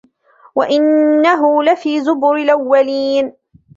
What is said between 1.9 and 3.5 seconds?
زُبُرِ الْأَوَّلِينَ